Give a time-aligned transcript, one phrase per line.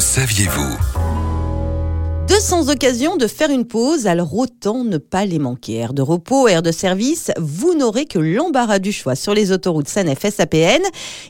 [0.00, 0.76] saviez-vous
[2.28, 5.76] 200 occasions de faire une pause, alors autant ne pas les manquer.
[5.76, 9.88] Air de repos, air de service, vous n'aurez que l'embarras du choix sur les autoroutes
[9.88, 10.82] SANEF SAPN.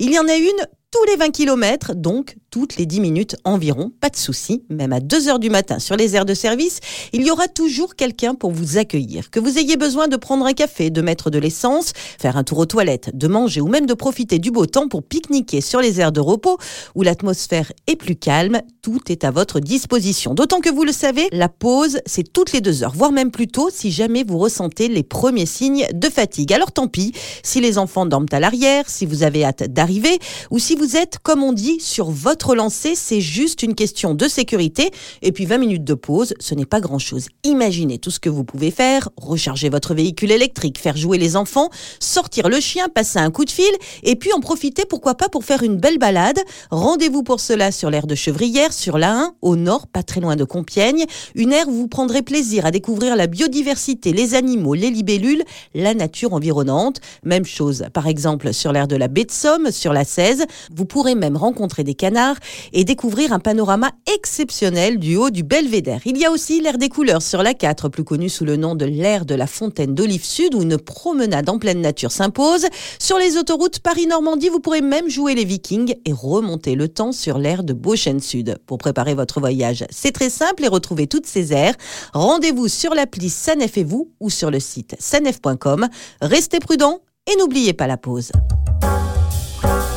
[0.00, 3.92] Il y en a une tous les 20 km, donc toutes les 10 minutes environ,
[4.00, 6.80] pas de souci, même à 2 heures du matin sur les aires de service,
[7.12, 9.30] il y aura toujours quelqu'un pour vous accueillir.
[9.30, 12.58] Que vous ayez besoin de prendre un café, de mettre de l'essence, faire un tour
[12.58, 16.00] aux toilettes, de manger ou même de profiter du beau temps pour pique-niquer sur les
[16.00, 16.58] aires de repos
[16.94, 20.34] où l'atmosphère est plus calme, tout est à votre disposition.
[20.34, 23.48] D'autant que vous le savez, la pause, c'est toutes les 2 heures, voire même plus
[23.48, 26.52] tôt si jamais vous ressentez les premiers signes de fatigue.
[26.52, 30.18] Alors tant pis, si les enfants dorment à l'arrière, si vous avez hâte d'arriver
[30.50, 34.28] ou si vous êtes, comme on dit, sur votre lancée, c'est juste une question de
[34.28, 34.90] sécurité.
[35.22, 37.28] Et puis 20 minutes de pause, ce n'est pas grand-chose.
[37.44, 41.70] Imaginez tout ce que vous pouvez faire, recharger votre véhicule électrique, faire jouer les enfants,
[42.00, 43.64] sortir le chien, passer un coup de fil,
[44.02, 46.38] et puis en profiter, pourquoi pas, pour faire une belle balade.
[46.70, 50.36] Rendez-vous pour cela sur l'aire de Chevrière, sur la 1, au nord, pas très loin
[50.36, 51.04] de Compiègne.
[51.34, 55.42] Une aire où vous prendrez plaisir à découvrir la biodiversité, les animaux, les libellules,
[55.74, 57.00] la nature environnante.
[57.24, 60.44] Même chose, par exemple, sur l'aire de la baie de Somme, sur la 16.
[60.74, 62.25] Vous pourrez même rencontrer des canards
[62.72, 66.00] et découvrir un panorama exceptionnel du haut du belvédère.
[66.04, 68.74] Il y a aussi l'air des couleurs sur la 4, plus connue sous le nom
[68.74, 72.66] de l'air de la fontaine d'Olive Sud, où une promenade en pleine nature s'impose.
[72.98, 77.38] Sur les autoroutes Paris-Normandie, vous pourrez même jouer les vikings et remonter le temps sur
[77.38, 78.58] l'air de Beauchêne Sud.
[78.66, 81.74] Pour préparer votre voyage, c'est très simple et retrouver toutes ces aires.
[82.12, 85.88] Rendez-vous sur l'appli Sanef et vous ou sur le site sanef.com.
[86.20, 88.32] Restez prudents et n'oubliez pas la pause.